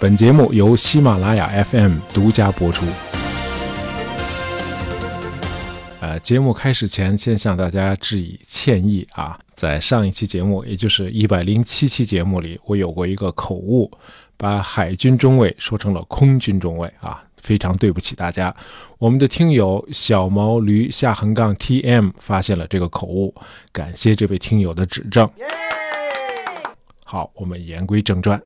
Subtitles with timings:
[0.00, 2.86] 本节目由喜马拉雅 FM 独家播出。
[6.00, 9.36] 呃，节目开始前，先向大家致以歉意啊！
[9.50, 13.90] 在上一期节目，也就是一百零七期节目里，我有过一个口误，
[14.36, 18.54] 把海军中尉说成了空军中尉啊，非常对不起大家。
[18.98, 23.34] 我们的听友小毛驴下横杠 TM 发现了这个口误，
[23.72, 25.28] 感谢这位听友的指正。
[27.02, 28.40] 好，我们言归正传。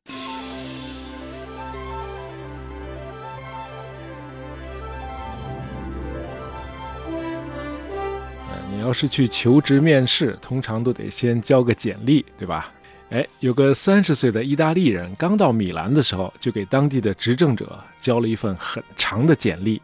[8.93, 12.71] 是去求职面试，通常都得先交个简历，对吧？
[13.09, 19.81] 哎，有个三十岁的意大利人刚到米兰的时候，就给当地的执政者交了一份很长的简历，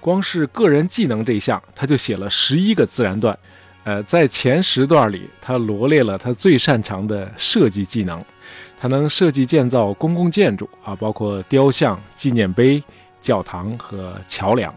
[0.00, 3.38] 光是个人技能这一项，他就写了十一个自然段。
[3.84, 8.22] 呃，在前十段里，他罗列了他最擅长的设计技能，
[8.76, 12.82] 他能设计建造公共建筑啊，包括雕像、纪念碑、
[13.18, 14.74] 教堂和桥梁。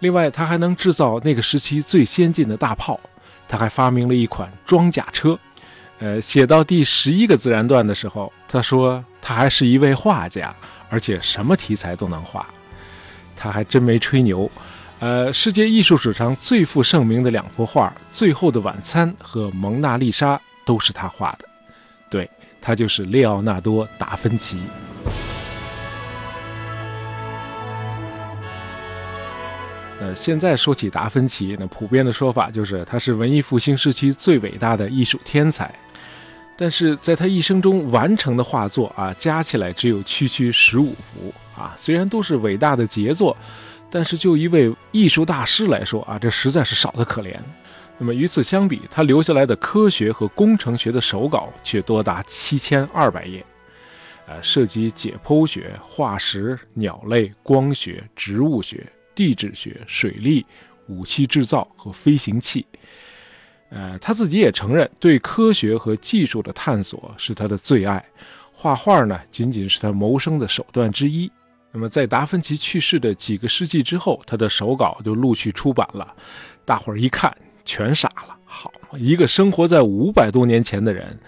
[0.00, 3.00] 另外，他还能制造那个时期最先进的大炮，
[3.52, 5.38] 他还发明了一款装甲车。
[5.98, 10.56] 呃，写到第十一个自然段的时候，他说他还是一位画家，
[10.88, 12.46] 而且什么题材都能画。
[13.36, 14.50] 他还真没吹牛。
[15.00, 21.46] 呃，世界艺术史上最负盛名的两幅画《最后的晚餐》和《蒙娜丽莎》都是他画的。
[22.08, 24.56] 对他就是列奥纳多·达芬奇。
[30.02, 35.72] 呃，现在说起达芬奇，那普遍的说法就是他是文艺复兴时期最伟大的艺术天才。
[36.56, 43.36] 但是在他一生中完成的画作啊，加起来只有区区十五幅啊，虽然都是伟大的杰作。
[43.94, 47.36] 但是就一位艺术大师来说啊，这实在是少得可怜。
[47.98, 53.44] 那么与此相比，他留下来的科学和工程学的手稿却多达七千二百页，
[54.26, 60.44] 呃，涉及解剖学、化石、鸟类、光学、植物学、地质学、水利、
[60.88, 62.66] 武器制造和飞行器。
[63.70, 68.04] 呃，他自己也承认，对科学和技术的探索是他的最爱，
[68.52, 71.30] 画画呢，仅仅是他谋生的手段之一。
[71.70, 76.14] 那么，在达芬奇去世的几个世纪之后，他的手稿就陆续出版了。
[76.66, 77.34] 大伙儿一看，
[77.64, 78.36] 全傻了。
[78.44, 81.18] 好，一个生活在五百多年前的人，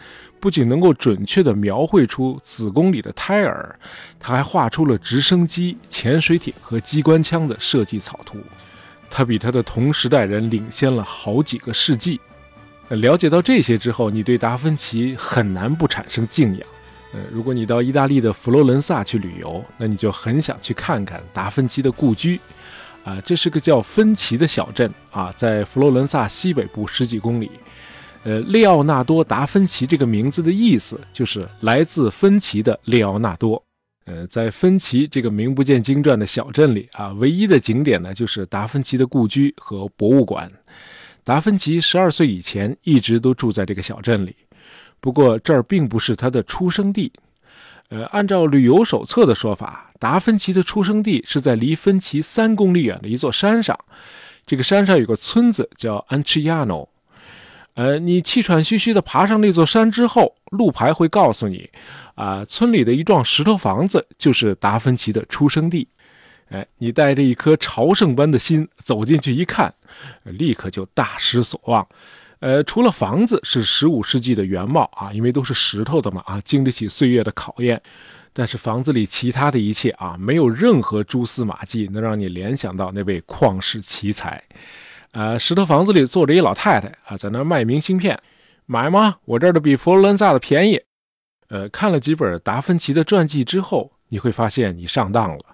[0.45, 3.75] 不仅能够准确地描绘出子宫里的胎儿，
[4.21, 8.37] 他还画出了直升机、潜水艇和机关枪的设计草图。
[9.09, 12.21] 他比他的同时代人领先了好几个世纪。
[12.91, 16.67] 了解到这些之后，你对达芬奇很难不产生敬仰。
[17.15, 22.39] 呃，如果你到意大利的佛罗伦萨去旅游，那你就很想去看看达芬奇的故居，
[23.03, 27.51] 啊，这是个叫芬奇的小镇啊，在佛罗伦萨西北部十几公里。
[28.25, 33.63] 呃，列奥纳多·达芬奇这个名字的意思就是来自芬奇的列奥纳多。
[34.07, 40.51] 呃，在芬奇这个名不见经传的小镇里啊，唯一的景点呢就是达芬奇的故居和博物馆。
[41.23, 44.35] 达芬奇十二岁以前一直都住在这个小镇里。
[45.01, 47.13] 不过这儿并不是他的出生地，
[47.91, 53.79] 呃，按照旅游手册的说法，达芬奇的出生地是在离芬奇三公里远的一座山上。
[54.47, 56.89] 这个山上有个村子叫安奇亚诺，
[57.75, 61.69] 呃，你气喘吁吁地爬上那座山之后，路牌会告诉你，
[62.15, 65.89] 啊，村里的一幢石头房子就是达芬奇的出生地。
[66.51, 69.75] 哎，你带着一颗朝圣般的心走进去一看，
[70.23, 71.85] 立刻就大失所望。
[72.39, 77.83] 呃，除了房子是十五世纪的原貌啊，因为都是石头的嘛啊，经得起岁月的考验。
[78.33, 84.43] 但是房子里其他的一切啊，没有任何蛛丝马迹能让你联想到那位旷世奇才。
[85.15, 88.21] 呃，石头房子里坐着一老太太啊，在那卖明信片，
[88.67, 89.15] 买吗？
[89.25, 90.81] 我这儿的比佛罗伦萨的便宜。
[91.49, 95.45] 呃，看了几本达芬奇的传记之后，你会发现你上当了。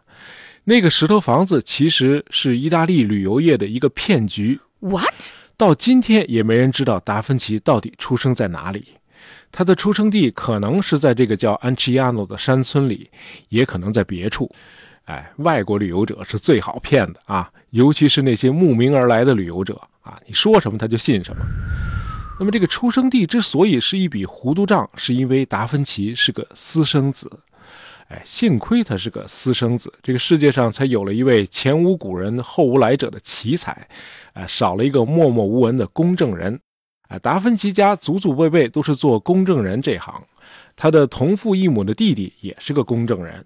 [0.65, 4.59] 那个石头房子其实是意大利旅游业的一个骗局。
[4.79, 5.35] What？
[5.59, 8.95] 到今天也没人知道达芬奇到底出生在哪里，
[9.53, 13.11] 他的出生地可能是在这个叫安奇亚诺的山村里，
[13.51, 14.51] 也可能在别处。
[15.11, 21.45] 哎，外国旅游者是最好骗的啊，尤其是那些慕名而来的旅游者啊，你说什么他就信什么。
[22.39, 27.29] 那么这个出生地之所以是一笔糊涂账，是因为达芬奇是个私生子。
[28.07, 33.89] 哎，幸亏他是个私生子，这个世界上才有了一位前无古人后无来者的奇才，
[34.35, 36.61] 哎，少了一个默默无闻的公证人。
[37.09, 40.23] 哎，达芬奇家祖祖辈辈都是做公证人这行，
[40.77, 43.45] 他的同父异母的弟弟也是个公证人。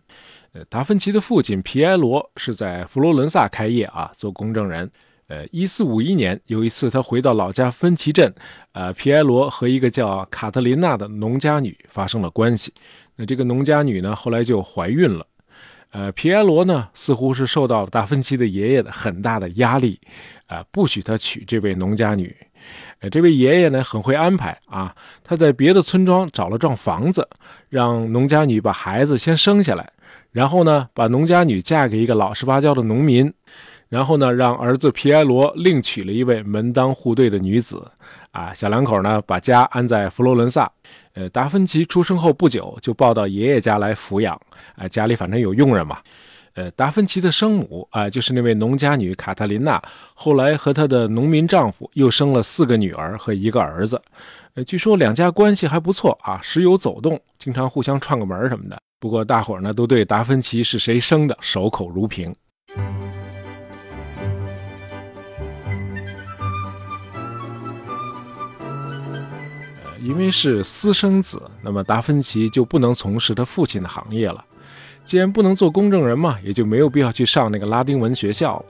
[0.55, 4.89] 呃，达芬奇的父亲皮埃罗是在佛罗伦萨开业啊，做公证人。
[5.27, 8.33] 呃，一四五一年有一次他回到老家芬奇镇，
[8.71, 12.73] 呃，皮埃罗和一个叫卡特琳娜的农家女发生了关系。
[13.17, 15.27] 那这个农家女呢，后来就怀孕了。
[15.91, 19.99] 呃，皮埃罗呢，似乎是受到了达芬奇的爷爷的很大的压力，
[20.47, 22.37] 啊，不许他娶这位农家女。
[23.01, 27.29] 呃，这位爷爷呢，很会安排啊，他在别的村庄找了幢房子，
[27.71, 29.91] 让农家女把孩子先生下来，
[30.35, 33.33] 然后呢，把农家女嫁给一个老实巴交的农民，
[33.89, 37.81] 然后呢，让儿子皮埃罗另娶了一位门当户对的女子。
[38.33, 40.69] 啊，小两口呢，把家安在佛罗伦萨。
[41.13, 44.35] 呃，达芬奇出生后不久就抱到爷爷家来抚养。
[44.75, 45.99] 啊，家里反正有佣人嘛。
[46.55, 49.81] 呃，达芬奇的生母啊，就是那位农家女卡特琳娜，
[50.15, 54.03] 后来和她的农民丈夫又生了四个女儿和一个儿子。
[54.55, 58.77] 呃，据说两家关系还不错啊，时有走动，经常互相串个门什么的。
[59.05, 62.35] 不过大伙儿呢，都对达芬奇是谁生的守口如瓶。
[70.01, 74.43] 因为是私生子，那么达芬奇就不能从事他父亲的行业了。
[75.05, 78.65] 既然不能做公证人嘛，也就没有必要去上那个拉丁文学校了。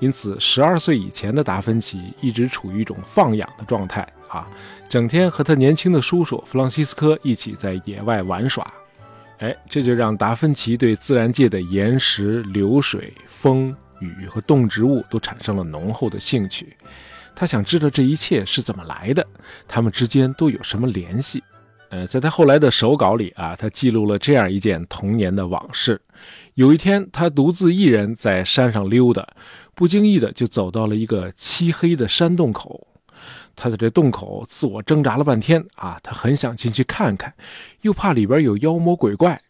[0.00, 4.48] 因此，十二岁以前的达芬奇一直处于一种放养的状态啊，
[4.88, 8.66] 整天和他年轻的叔叔弗朗西斯科一起在野外玩耍。
[9.38, 16.76] 哎，这就让达芬奇对自然界的岩石、流水、风雨和动植物都产生了浓厚的兴趣。
[17.34, 19.26] 他想知道这一切是怎么来的，
[19.68, 21.42] 他们之间都有什么联系？
[21.90, 26.00] 呃，在他后来的手稿里啊，他记录了这样一件童年的往事：
[26.54, 29.28] 有一天，他独自一人在山上溜达，
[29.74, 32.86] 不经意的就走到了一个漆黑的山洞口。
[33.56, 37.32] 他在这洞口自我挣扎了半天啊，他很想进去看看，
[37.80, 39.40] 又怕里边有妖魔鬼怪。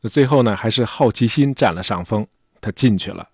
[0.00, 2.26] 那最后呢，还是好奇心占了上风，
[2.60, 3.28] 他进去了。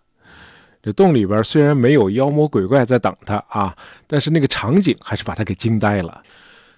[0.82, 3.76] 这洞里边虽然没有妖魔鬼怪在等他啊，
[4.06, 6.22] 但是那个场景还是把他给惊呆了。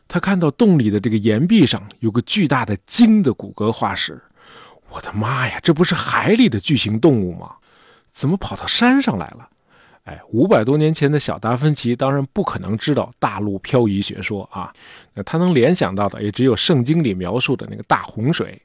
[0.07, 4.21] 他看到洞里的这个岩壁上有个巨大的鲸的骨骼化石，
[4.91, 7.57] 我的妈呀，这不是海里的巨型动物吗？
[8.09, 9.49] 怎么跑到山上来了？
[10.05, 14.73] 哎，五百多年前的小达芬奇当然不可能知道大陆漂移学说啊，
[15.15, 18.61] 那他能联想到的也只有圣经里描述的那个大洪水。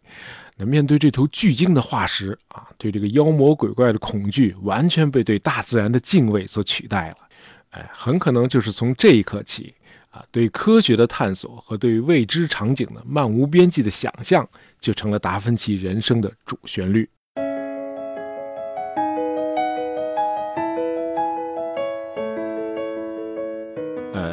[0.58, 7.18] 那面对这头巨鲸的化石啊，对这个妖魔鬼怪的恐惧完全被对大自然的敬畏所取代了。
[7.70, 9.74] 哎，很可能就是从这一刻起
[10.10, 14.46] 啊，对科学的探索和对未知场景的漫无边际的想象，
[14.78, 17.08] 就成了达芬奇人生的主旋律。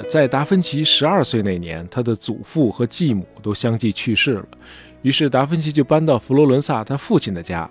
[0.08, 4.47] 在达芬奇十二岁那年，他的祖父和继母都相继去世了。
[5.03, 7.69] 于是达芬奇就搬到佛罗伦萨他父亲的家，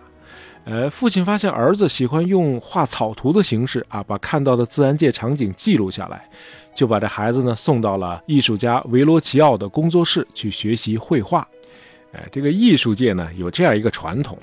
[0.66, 6.30] 呃，父亲发现儿子喜欢用画草图的形式啊，把看到的自然界场景记录下来，
[6.76, 11.48] 就把这孩子呢送到了艺术家维罗奇奥的工作室去学习绘画。
[12.12, 14.38] 哎，这个艺术界呢有这样一个传统，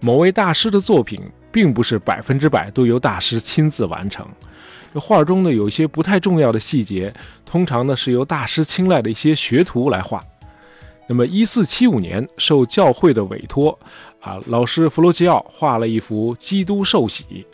[0.00, 1.20] 某位大师的作品
[1.52, 4.26] 并不是百分之百都由大师亲自完成，
[5.00, 7.12] 画中呢有一些不太重要的细节，
[7.44, 10.22] 通常呢是由大师青睐的一些学徒来画。
[11.06, 13.78] 那么，一四七五年，受教会的委托，
[14.20, 17.46] 啊，老师弗罗齐奥画了一幅基督受洗。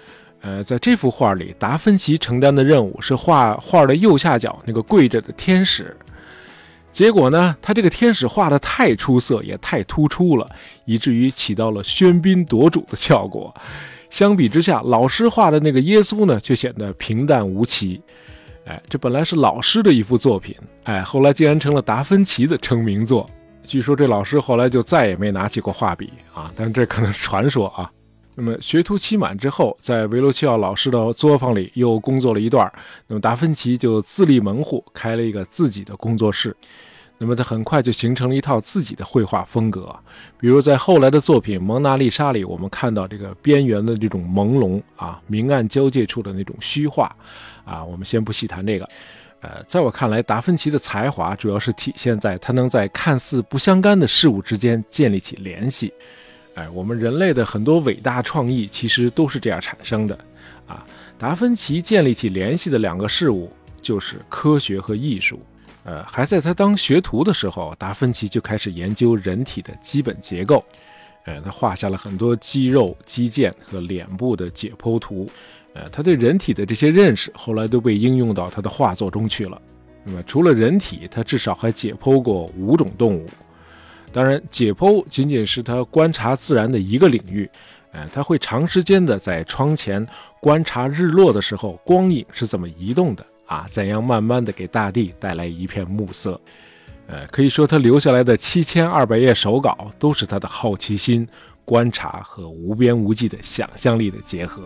[0.42, 5.94] 呃，在这幅画里，达芬奇承担的任务是画画的右下角那个跪着的天使。
[6.92, 10.48] 结果呢，他这个天使画的太出色，也太突出了，
[10.86, 13.54] 以至于起到了喧宾夺主的效果。
[14.10, 18.02] 相比之下，老师画的那个耶稣呢，却显得平淡无奇。
[18.66, 23.28] 哎，这本来是老师的一幅作品，哎，后来竟然成了达芬奇的成名作。
[23.64, 27.90] 据说这老师后来就再也没拿起过画笔啊，但这可能是传说啊。
[28.36, 32.70] 那么学徒期满之后，在维罗齐奥老师的作坊里又工作了一段，
[33.06, 36.56] 那么达芬奇就自立门户，开了一个自己的工作室。
[37.22, 39.94] 那么他很快就形成了一套自己的绘画风格，
[40.38, 47.14] 比如在后来的作品《蒙娜丽莎》里，我们看到这个边缘的这种朦胧啊，明暗交界处的那种虚化
[47.62, 48.88] 啊，我们先不细谈这个。
[49.42, 55.92] 呃，在我看来，达芬奇的才华主要是体现在他能在看似不相干的事物之间建立起联系。
[56.54, 60.18] 哎，我们人类的很多伟大创意其实都是这样产生的。
[60.66, 60.82] 啊，
[61.18, 65.38] 达芬奇建立起联系的两个事物就是科学和艺术。
[65.84, 70.64] 呃，还在他当学徒的时候，达芬奇就开始研究人体的基本结构。
[71.24, 75.28] 呃，他画下了很多肌肉、肌腱和脸部的解剖图。
[75.74, 79.60] 呃，他对人体的这些认识后来都被应用到他的画作中去了。
[80.02, 83.26] 那么，除了人体，他至少还解剖过五种动物。
[84.12, 87.48] 当然，解剖仅仅是他观察自然的一个领域。
[87.92, 90.06] 呃，他会长时间的在窗前
[90.40, 96.40] 观察日落的时候光影是怎么移动的啊，怎样慢慢的给大地带来一片暮色。
[97.08, 101.26] 呃，可以说他留下来的七千二百页手稿都是他的好奇心、
[101.64, 104.62] 观察和无边无际的想象力的结合。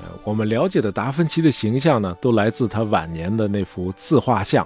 [0.00, 4.64] 呃，我们了解的达芬奇的形象呢，都来自他晚年的那幅自画像。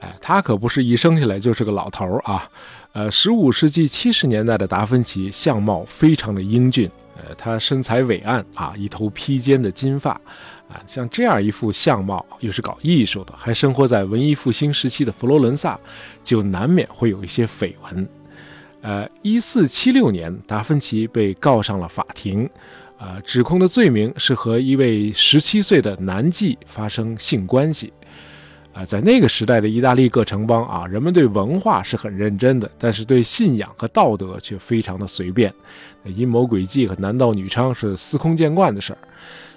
[0.00, 2.46] 哎，他可不是一生下来就是个老头儿啊。
[2.92, 6.90] 呃，十五世纪七十年代的达芬奇相貌非常的英俊，
[7.22, 10.20] 呃，他身材伟岸啊，一头披肩的金发。
[10.68, 15.78] 啊，像这样一副相貌，又是搞艺术的，还生活在文艺复兴时期的佛罗伦萨，
[16.24, 18.08] 就难免会有一些绯闻。
[18.80, 22.48] 呃，一四七六年，达芬奇被告上了法庭，
[22.96, 27.92] 啊，指控的罪名是和一位十七岁的男妓发生性关系。
[28.72, 35.52] 啊，在那个时代的意大利各城邦啊，人们对文化是很认真的，但是对信仰和道德却非常的随便。
[36.04, 38.98] 阴谋诡计和男盗女娼是司空见惯的事儿。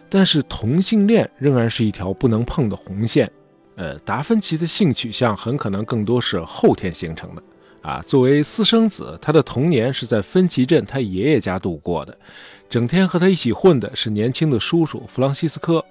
[0.09, 3.31] 但是同性恋仍然是一条不能碰的红线。
[3.75, 7.43] 呃，达芬奇的性取向很可能更多是后天形成的。
[7.81, 12.17] 啊，作为私生子，他的童年是在芬奇镇他爷爷家度过的，
[12.69, 15.83] 整天和他一起混的是年轻的叔叔弗朗西斯科。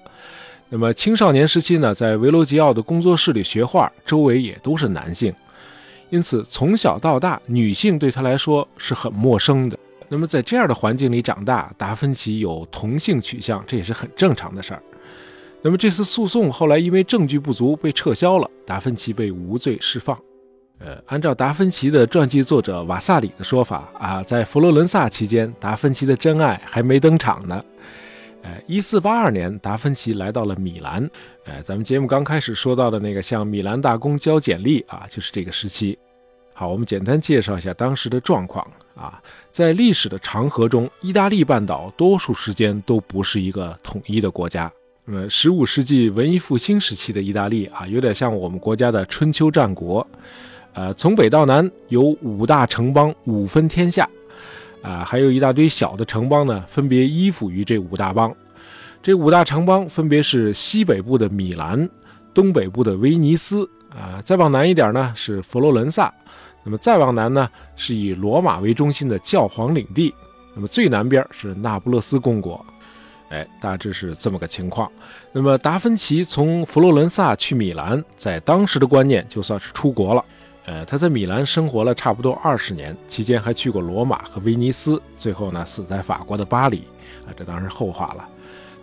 [0.76, 5.33] 那么青少年时期呢，在维罗吉奥的工作室里学画，周围也都是男性，
[6.11, 9.78] 因此从小到大，女性对他来说是很陌生的。
[10.09, 14.83] 那么在这样的环境里长大，达芬奇有同性取向，这也是很正常的事儿。
[15.62, 20.19] 那么这次诉讼后来因为证据不足被撤销了，达芬奇被无罪释放。
[20.81, 27.64] 呃，按照达芬奇的传记作者瓦萨里的说法啊，在佛罗伦萨期间，达芬奇的真爱还没登场呢。
[28.44, 31.10] 呃，一四八二年，达芬奇来到了米兰。
[31.46, 35.98] 呃，咱们节目刚开始说到的那个向米兰大公交简历啊，就是这个时期。
[36.52, 38.64] 好，我们简单介绍一下当时的状况。
[38.94, 39.20] 啊，
[39.50, 44.70] 在历史的长河中，意大利半岛多数时间都不是一个统一的国家。
[45.06, 50.06] 那么，十五世纪文艺复兴时期的意大利啊，有点像我们国家的春秋战国。
[50.74, 54.06] 呃，从北到南有五大城邦，五分天下。
[54.85, 58.33] 啊，还有一大堆小的城邦呢，分别依附于这五大邦。
[59.03, 61.88] 这五大城邦分别是西北部的米兰，
[62.35, 66.12] 东北部的威尼斯，啊，再往南一点呢是佛罗伦萨。
[66.62, 70.11] 那么再往南呢，是以罗马为中心的教皇领地；
[70.55, 72.64] 那么最南边是那不勒斯公国。
[73.31, 74.91] 哎，大致是这么个情况。
[75.33, 80.25] 那么达芬奇从佛罗伦萨去米兰，在当时的观念就算是出国了。
[80.66, 86.85] 呃，他在米兰生活了差不多二十年，期间还去过罗马和威尼斯，最后呢死在法国的巴黎。
[87.26, 88.28] 啊，这当然是后话了。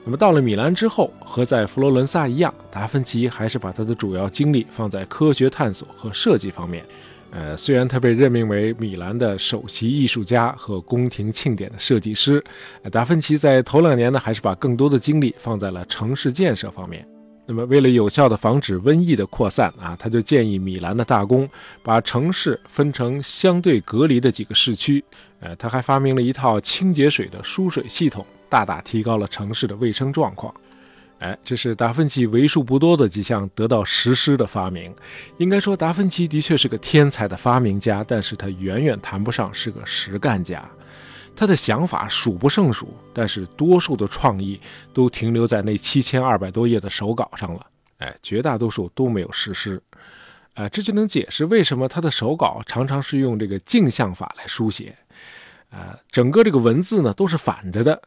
[0.03, 6.83] 那么到了米兰之后，和在佛罗伦萨一样，达芬奇还是把他的主要精力放在科学探索和设计方面。
[7.29, 12.43] 呃，虽然他被任命为米兰的首席艺术家和宫廷庆典的设计师，
[12.91, 17.07] 达芬奇在头两年呢，还是把更多的精力放在了城市建设方面。
[17.51, 21.45] 那么，为了有效地防止瘟疫的扩散啊，他就建议米兰的大公
[21.83, 25.03] 把城市分成相对隔离的几个市区。
[25.41, 30.53] 呃，他还发明了一套清洁水的输水系统，大大提高了城市的卫生状况。
[31.19, 34.95] 哎，这是达芬奇为数不多的几项得到实施的发明。
[35.37, 40.63] 应该说，达芬奇的确是个天才的发明家，但是他远远谈不上是个实干家。
[41.35, 44.59] 他的想法数不胜数，但是多数的创意
[44.93, 47.65] 都停留在那七千二百多页的手稿上了。
[47.97, 49.81] 哎，绝大多数都没有实施。
[50.53, 54.95] 哎，这就能解释为什么他的手稿常常是用这个镜像法来书写。
[55.69, 58.01] 啊，整个这个文字呢都是反着的。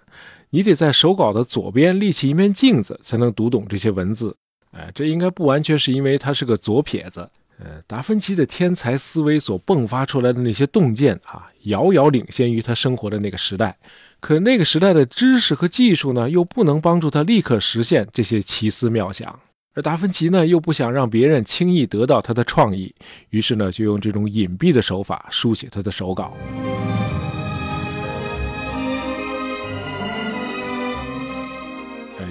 [0.50, 4.36] 你得在手稿的左边立起一面镜子，才能读懂这些文字。
[4.72, 7.28] 哎，这应该不完全是因为他是个左撇子。
[7.58, 13.76] 呃，达芬奇的天才思维所迸发出来的那些洞见啊，遥遥领先于他生活的那个时代。
[14.20, 19.38] 可那个时代的知识和技术呢，又不能帮助他立刻实现这些奇思妙想。
[19.74, 22.94] 而达芬奇呢，又不想让别人轻易得到他的创意，
[23.30, 26.36] 于是呢，就用这种隐蔽的手法书写他的手稿。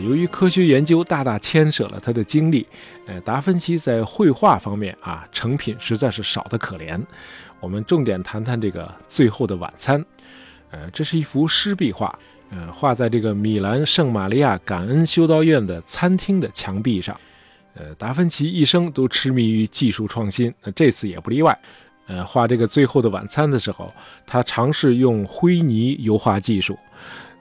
[0.03, 2.67] 由于科学研究大大牵涉了他的精力，
[3.07, 7.01] 呃，达芬奇在绘画方面啊，成品实在是少得可怜。
[7.61, 10.01] 我们重点谈谈这个《最后的晚餐》。
[10.71, 12.17] 呃，这是一幅湿壁画，
[12.49, 17.17] 呃，画在这个米兰圣玛利亚感恩修道院的餐厅的墙壁上。
[17.75, 21.57] 呃，达芬奇一生都痴迷于技术创新，那这次也不例外。
[22.07, 23.89] 呃，画这个《最后的晚餐》的时候，
[24.25, 26.77] 他尝试用灰泥油画技术。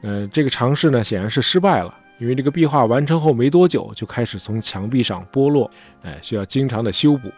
[0.03, 1.93] 呃，这个尝试呢，显然是失败了。
[2.19, 5.71] 因为这个壁画完成后没多久就开始从墙壁上剥落，
[6.03, 7.31] 哎，需要经常的修补。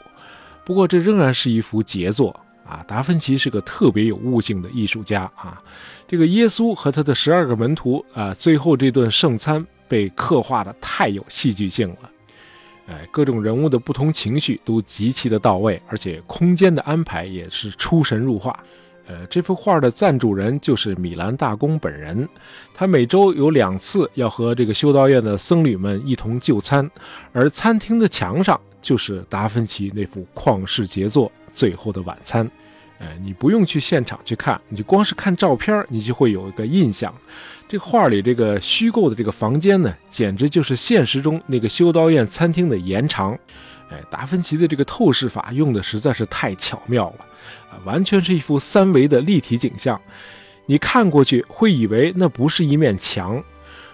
[0.65, 2.83] 不过这仍然是一幅杰作啊！
[2.87, 5.63] 达芬奇是个特别有悟性的艺术家啊。
[6.07, 12.11] 这个耶稣和他的十二个门徒啊，最后这顿圣餐被刻画的太有戏剧性了。
[12.87, 18.59] 哎，各种人物的不同情绪都极其的到位，而且空间的安排也是出神入化。
[19.07, 22.27] 呃，这幅画的赞助人就是米兰大公本人，
[22.73, 26.91] 他每周有两次要和这个修道院的僧侣们一同就餐，
[27.33, 32.47] 而餐厅的墙上就是达芬奇那幅旷世杰作《最后的晚餐》。
[32.99, 37.13] 哎，你不用去现场去看，你就光是看照片，你就会有一个印象。
[37.69, 43.37] 这画里这个虚构的这个房间呢，简直就是现实中那个修道院餐厅的延长。
[43.91, 47.27] 哎，达芬奇的这个透视法用的实在是太巧妙了，
[47.85, 50.01] 完全是一幅三维的立体景象。
[50.67, 53.43] 你看过去会以为那不是一面墙，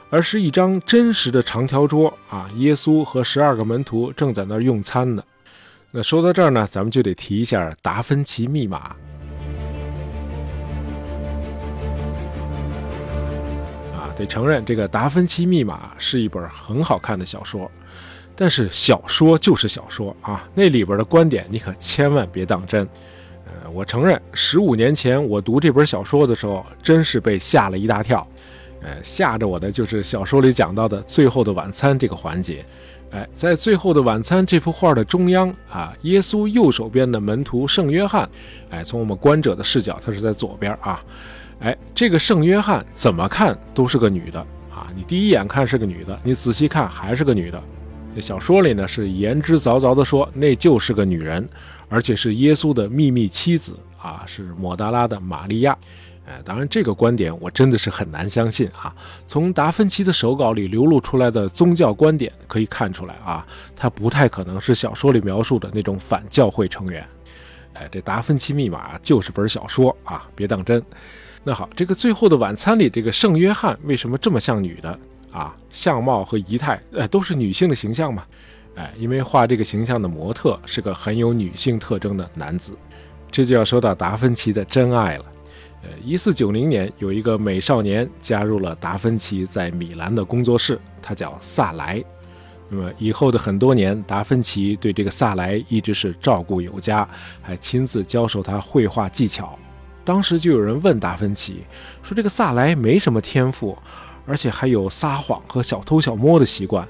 [0.09, 2.49] 而是一张真实的长条桌啊。
[2.57, 5.23] 耶稣和十二个门徒正在那儿用餐呢。
[5.91, 8.95] 那说到这儿呢，咱们就得提一下达芬奇密码。
[13.93, 17.69] 啊，得承认这个达芬奇密码是一本很好看的小说。
[18.37, 22.89] 但是小说就是小说啊，那里边的观点你可千万别当真。
[23.51, 28.27] 呃，我承认，十五年前我读这本小说的时候，真是被吓了一大跳。
[28.83, 32.65] 呃，吓着我的就是小说里讲到的《最后的晚餐》这个环节。
[33.11, 38.29] 哎，在《最后的晚餐》这幅画的中央啊，耶稣右手边的门徒圣约翰，
[38.71, 41.03] 哎，从我们观者的视角，他是在左边啊。
[41.59, 44.39] 哎，这个圣约翰怎么看都是个女的
[44.71, 47.61] 啊，你第一眼看是个女的，你仔细看还是个女的。
[48.21, 51.47] 小说里呢是言之凿凿的说，那就是个女人，
[51.91, 55.77] 而且是耶稣的秘密妻子啊，是抹达拉的玛利亚。
[56.27, 58.95] 哎，当然这个观点我真的是很难相信啊。
[59.27, 63.45] 从达芬奇的手稿里流露出来的宗教观点可以看出来啊，
[63.75, 67.05] 他不太可能是小说里描述的那种反教会成员。
[67.75, 70.83] 哎，这达芬奇密码就是本小说啊，别当真。
[71.43, 74.99] 那好，这个最后的晚餐里这个圣约翰为什么这么像女的？
[75.33, 78.25] 啊，相貌和仪态，呃，都是女性的形象嘛，
[78.77, 82.73] 哎，因为画这个形象的模特是个很有女性特征的男子，
[83.31, 85.25] 这就要说到达芬奇的真爱了。
[85.83, 92.03] 呃，一四九零年，有一个美少年加入了达芬奇在米兰的工作室，他叫萨莱。
[92.69, 97.09] 那么以后的很多年，达芬奇对这个萨莱一直是照顾有加，
[97.43, 99.59] 还亲自教授他绘画技巧。
[100.05, 101.65] 当时就有人问达芬奇
[102.03, 103.77] 说：“这个萨莱没什么天赋。”
[104.27, 106.87] 而且还有撒谎和小偷小摸的习惯，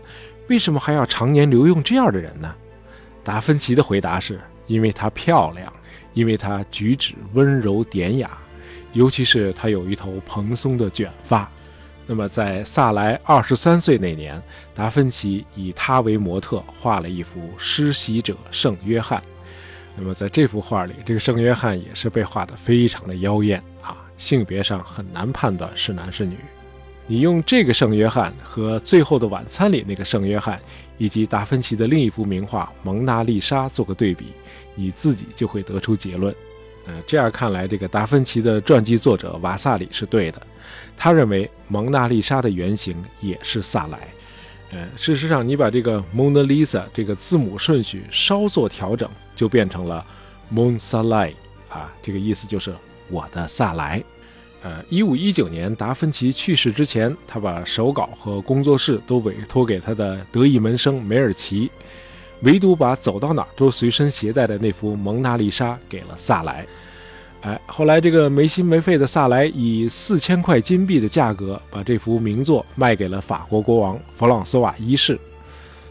[0.50, 2.52] 为什么还要常年留用这样的人呢？
[3.22, 5.72] 达芬奇的回答是：因为她漂亮，
[6.12, 8.36] 因为她举止温柔典雅，
[8.92, 11.48] 尤其是她有一头蓬松的卷发。
[12.04, 14.42] 那么，在萨莱二十三岁那年，
[14.74, 19.22] 达芬奇以她为模特画了一幅施洗者圣约翰。
[19.96, 26.36] 那么，在这幅画里，这个圣约翰也是被画得非常的妖艳啊，性别上很难判断是男是女。
[27.10, 30.60] 你用这个圣约翰和《最后的晚餐》里那个圣约翰，
[30.96, 34.26] 以及达芬奇的另一幅名画《蒙娜丽莎》做个对比，
[34.76, 36.32] 你自己就会得出结论。
[36.86, 40.40] 呃，这样看来，这个达芬奇的传记作者瓦萨里是对的。
[40.96, 43.98] 他认为蒙娜丽莎的原型也是萨莱。
[44.70, 50.06] 呃，事实上，你把这个 Mona Lisa 这个字母顺序稍作调整，就变成了
[50.54, 51.32] Mon Salai
[51.68, 52.72] 啊，这个意思就是
[53.08, 54.00] 我的萨莱。
[54.62, 61.70] 呃，一五一九年达芬奇去世之前，他把手稿和工作室都委托给他的得意门生梅尔奇，
[62.42, 66.66] 唯独把走到哪都随身携带的那幅蒙娜丽莎给了萨莱。
[67.40, 75.18] 哎，后来这个没心没肺的萨莱以四千块金币的价格把这幅名作卖给了法国国王弗朗索瓦一世。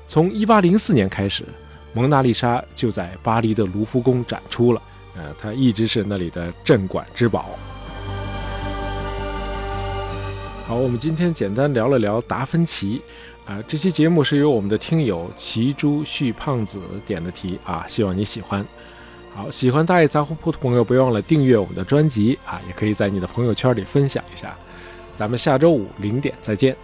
[0.05, 1.43] 从一八零四年开始，
[1.91, 4.81] 蒙娜丽莎就在巴黎的卢浮宫展出了。
[5.15, 7.49] 呃，它一直是那里的镇馆之宝。
[10.69, 13.01] 好，我们今天简单聊了聊达芬奇，
[13.43, 18.63] 啊，这期节目是由我们的听友齐朱旭胖子点的题啊，希望你喜欢。
[19.33, 24.55] 好，喜欢大爷杂货铺的朋友，别忘了订阅我们的专辑啊，也可以在你的朋友圈里分享一下。
[25.15, 26.77] 咱们下周五零点再见。